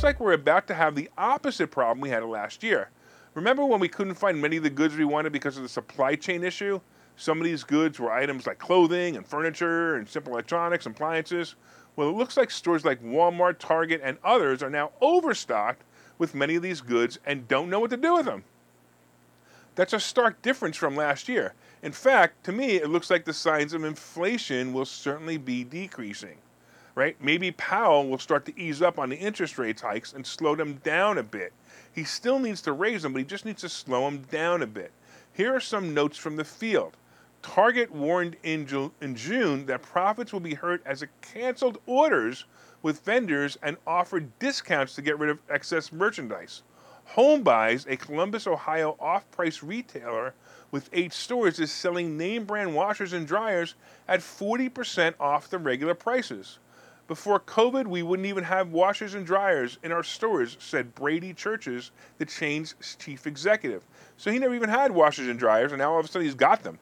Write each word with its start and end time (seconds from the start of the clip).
looks 0.00 0.16
like 0.16 0.20
we're 0.20 0.32
about 0.32 0.66
to 0.66 0.72
have 0.72 0.94
the 0.94 1.10
opposite 1.18 1.70
problem 1.70 2.00
we 2.00 2.08
had 2.08 2.24
last 2.24 2.62
year. 2.62 2.88
Remember 3.34 3.66
when 3.66 3.80
we 3.80 3.88
couldn't 3.88 4.14
find 4.14 4.40
many 4.40 4.56
of 4.56 4.62
the 4.62 4.70
goods 4.70 4.96
we 4.96 5.04
wanted 5.04 5.30
because 5.30 5.58
of 5.58 5.62
the 5.62 5.68
supply 5.68 6.14
chain 6.14 6.42
issue? 6.42 6.80
Some 7.16 7.36
of 7.36 7.44
these 7.44 7.64
goods 7.64 8.00
were 8.00 8.10
items 8.10 8.46
like 8.46 8.58
clothing 8.58 9.16
and 9.16 9.26
furniture 9.26 9.96
and 9.96 10.08
simple 10.08 10.32
electronics 10.32 10.86
and 10.86 10.94
appliances. 10.94 11.54
Well, 11.96 12.08
it 12.08 12.16
looks 12.16 12.38
like 12.38 12.50
stores 12.50 12.82
like 12.82 13.02
Walmart, 13.02 13.58
Target, 13.58 14.00
and 14.02 14.16
others 14.24 14.62
are 14.62 14.70
now 14.70 14.92
overstocked 15.02 15.82
with 16.16 16.34
many 16.34 16.56
of 16.56 16.62
these 16.62 16.80
goods 16.80 17.18
and 17.26 17.46
don't 17.46 17.68
know 17.68 17.80
what 17.80 17.90
to 17.90 17.98
do 17.98 18.14
with 18.14 18.24
them. 18.24 18.44
That's 19.74 19.92
a 19.92 20.00
stark 20.00 20.40
difference 20.40 20.78
from 20.78 20.96
last 20.96 21.28
year. 21.28 21.52
In 21.82 21.92
fact, 21.92 22.42
to 22.44 22.52
me, 22.52 22.76
it 22.76 22.88
looks 22.88 23.10
like 23.10 23.26
the 23.26 23.34
signs 23.34 23.74
of 23.74 23.84
inflation 23.84 24.72
will 24.72 24.86
certainly 24.86 25.36
be 25.36 25.62
decreasing. 25.62 26.38
Right? 26.94 27.16
Maybe 27.22 27.52
Powell 27.52 28.08
will 28.08 28.18
start 28.18 28.44
to 28.46 28.60
ease 28.60 28.82
up 28.82 28.98
on 28.98 29.08
the 29.08 29.16
interest 29.16 29.58
rates 29.58 29.82
hikes 29.82 30.12
and 30.12 30.26
slow 30.26 30.54
them 30.54 30.74
down 30.82 31.18
a 31.18 31.22
bit. 31.22 31.52
He 31.92 32.04
still 32.04 32.38
needs 32.38 32.62
to 32.62 32.72
raise 32.72 33.02
them, 33.02 33.12
but 33.12 33.20
he 33.20 33.24
just 33.24 33.44
needs 33.44 33.62
to 33.62 33.68
slow 33.68 34.04
them 34.04 34.22
down 34.30 34.62
a 34.62 34.66
bit. 34.66 34.92
Here 35.32 35.54
are 35.54 35.60
some 35.60 35.94
notes 35.94 36.18
from 36.18 36.36
the 36.36 36.44
field. 36.44 36.96
Target 37.42 37.90
warned 37.90 38.36
in, 38.42 38.66
Ju- 38.66 38.92
in 39.00 39.14
June 39.14 39.66
that 39.66 39.82
profits 39.82 40.32
will 40.32 40.40
be 40.40 40.54
hurt 40.54 40.82
as 40.84 41.02
it 41.02 41.08
canceled 41.22 41.78
orders 41.86 42.44
with 42.82 43.00
vendors 43.00 43.56
and 43.62 43.76
offered 43.86 44.38
discounts 44.38 44.94
to 44.94 45.02
get 45.02 45.18
rid 45.18 45.30
of 45.30 45.38
excess 45.48 45.92
merchandise. 45.92 46.62
Homebuys, 47.14 47.90
a 47.90 47.96
Columbus, 47.96 48.46
Ohio 48.46 48.96
off 49.00 49.28
price 49.30 49.62
retailer 49.62 50.34
with 50.70 50.88
eight 50.92 51.12
stores, 51.12 51.58
is 51.58 51.72
selling 51.72 52.16
name 52.16 52.44
brand 52.44 52.74
washers 52.74 53.12
and 53.12 53.26
dryers 53.26 53.74
at 54.06 54.20
40% 54.20 55.14
off 55.18 55.48
the 55.48 55.58
regular 55.58 55.94
prices. 55.94 56.58
Before 57.10 57.40
COVID, 57.40 57.88
we 57.88 58.04
wouldn't 58.04 58.28
even 58.28 58.44
have 58.44 58.70
washers 58.70 59.14
and 59.14 59.26
dryers 59.26 59.78
in 59.82 59.90
our 59.90 60.04
stores, 60.04 60.56
said 60.60 60.94
Brady 60.94 61.34
Churches, 61.34 61.90
the 62.18 62.24
chain's 62.24 62.76
chief 63.00 63.26
executive. 63.26 63.82
So 64.16 64.30
he 64.30 64.38
never 64.38 64.54
even 64.54 64.68
had 64.68 64.92
washers 64.92 65.26
and 65.26 65.36
dryers, 65.36 65.72
and 65.72 65.80
now 65.80 65.92
all 65.92 65.98
of 65.98 66.04
a 66.04 66.08
sudden 66.08 66.24
he's 66.24 66.36
got 66.36 66.62
them. 66.62 66.78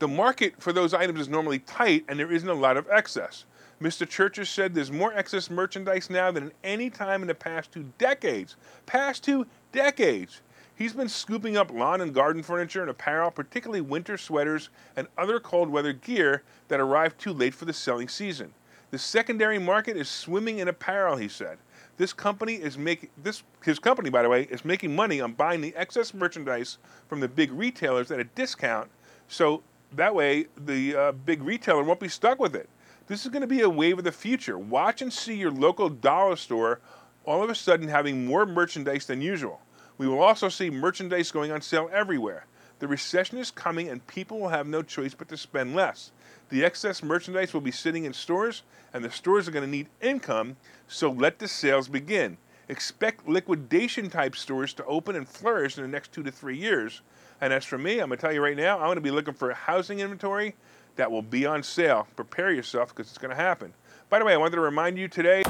The 0.00 0.08
market 0.08 0.60
for 0.60 0.74
those 0.74 0.92
items 0.92 1.18
is 1.18 1.30
normally 1.30 1.60
tight 1.60 2.04
and 2.08 2.18
there 2.18 2.30
isn't 2.30 2.46
a 2.46 2.52
lot 2.52 2.76
of 2.76 2.90
excess. 2.90 3.46
Mr. 3.80 4.06
Churches 4.06 4.50
said 4.50 4.74
there's 4.74 4.92
more 4.92 5.14
excess 5.14 5.48
merchandise 5.48 6.10
now 6.10 6.30
than 6.30 6.52
any 6.62 6.90
time 6.90 7.22
in 7.22 7.28
the 7.28 7.34
past 7.34 7.72
two 7.72 7.90
decades. 7.96 8.56
Past 8.84 9.24
two 9.24 9.46
decades. 9.72 10.42
He's 10.74 10.92
been 10.92 11.08
scooping 11.08 11.56
up 11.56 11.72
lawn 11.72 12.02
and 12.02 12.12
garden 12.12 12.42
furniture 12.42 12.82
and 12.82 12.90
apparel, 12.90 13.30
particularly 13.30 13.80
winter 13.80 14.18
sweaters 14.18 14.68
and 14.94 15.08
other 15.16 15.40
cold 15.40 15.70
weather 15.70 15.94
gear 15.94 16.42
that 16.68 16.80
arrived 16.80 17.18
too 17.18 17.32
late 17.32 17.54
for 17.54 17.64
the 17.64 17.72
selling 17.72 18.10
season. 18.10 18.52
The 18.90 18.98
secondary 18.98 19.58
market 19.58 19.96
is 19.96 20.08
swimming 20.08 20.58
in 20.58 20.68
apparel, 20.68 21.16
he 21.16 21.28
said. 21.28 21.58
This 21.96 22.12
company 22.12 22.54
is 22.54 22.78
making 22.78 23.10
this 23.22 23.42
his 23.62 23.78
company, 23.78 24.10
by 24.10 24.22
the 24.22 24.28
way, 24.28 24.44
is 24.44 24.64
making 24.64 24.96
money 24.96 25.20
on 25.20 25.32
buying 25.32 25.60
the 25.60 25.74
excess 25.76 26.14
merchandise 26.14 26.78
from 27.08 27.20
the 27.20 27.28
big 27.28 27.52
retailers 27.52 28.10
at 28.10 28.18
a 28.18 28.24
discount. 28.24 28.90
So 29.28 29.62
that 29.92 30.14
way, 30.14 30.46
the 30.56 30.96
uh, 30.96 31.12
big 31.12 31.42
retailer 31.42 31.84
won't 31.84 32.00
be 32.00 32.08
stuck 32.08 32.40
with 32.40 32.56
it. 32.56 32.68
This 33.06 33.24
is 33.24 33.30
going 33.30 33.42
to 33.42 33.46
be 33.46 33.60
a 33.60 33.68
wave 33.68 33.98
of 33.98 34.04
the 34.04 34.12
future. 34.12 34.58
Watch 34.58 35.02
and 35.02 35.12
see 35.12 35.34
your 35.34 35.50
local 35.50 35.88
dollar 35.88 36.36
store 36.36 36.80
all 37.24 37.42
of 37.42 37.50
a 37.50 37.54
sudden 37.54 37.88
having 37.88 38.24
more 38.24 38.46
merchandise 38.46 39.06
than 39.06 39.20
usual. 39.20 39.60
We 39.98 40.08
will 40.08 40.22
also 40.22 40.48
see 40.48 40.70
merchandise 40.70 41.30
going 41.30 41.52
on 41.52 41.60
sale 41.60 41.90
everywhere. 41.92 42.46
The 42.80 42.88
recession 42.88 43.38
is 43.38 43.50
coming 43.50 43.88
and 43.88 44.04
people 44.06 44.40
will 44.40 44.48
have 44.48 44.66
no 44.66 44.82
choice 44.82 45.14
but 45.14 45.28
to 45.28 45.36
spend 45.36 45.74
less. 45.74 46.12
The 46.48 46.64
excess 46.64 47.02
merchandise 47.02 47.54
will 47.54 47.60
be 47.60 47.70
sitting 47.70 48.04
in 48.04 48.12
stores 48.14 48.62
and 48.92 49.04
the 49.04 49.10
stores 49.10 49.46
are 49.46 49.52
going 49.52 49.64
to 49.64 49.70
need 49.70 49.88
income, 50.00 50.56
so 50.88 51.10
let 51.10 51.38
the 51.38 51.46
sales 51.46 51.88
begin. 51.88 52.38
Expect 52.68 53.28
liquidation 53.28 54.08
type 54.08 54.34
stores 54.34 54.72
to 54.74 54.84
open 54.86 55.14
and 55.14 55.28
flourish 55.28 55.76
in 55.76 55.82
the 55.82 55.88
next 55.88 56.12
two 56.12 56.22
to 56.22 56.30
three 56.30 56.56
years. 56.56 57.02
And 57.40 57.52
as 57.52 57.64
for 57.64 57.76
me, 57.76 58.00
I'm 58.00 58.08
going 58.08 58.18
to 58.18 58.22
tell 58.22 58.32
you 58.32 58.42
right 58.42 58.56
now, 58.56 58.78
I'm 58.78 58.86
going 58.86 58.96
to 58.96 59.02
be 59.02 59.10
looking 59.10 59.34
for 59.34 59.52
housing 59.52 60.00
inventory 60.00 60.54
that 60.96 61.10
will 61.10 61.22
be 61.22 61.44
on 61.46 61.62
sale. 61.62 62.06
Prepare 62.16 62.52
yourself 62.52 62.94
because 62.94 63.08
it's 63.08 63.18
going 63.18 63.30
to 63.30 63.42
happen. 63.42 63.74
By 64.08 64.18
the 64.18 64.24
way, 64.24 64.34
I 64.34 64.36
wanted 64.38 64.56
to 64.56 64.62
remind 64.62 64.98
you 64.98 65.06
today. 65.06 65.42